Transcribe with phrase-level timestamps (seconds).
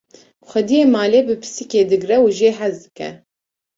[0.49, 3.09] xwediyê malê bi pisikê digre û jê hez dike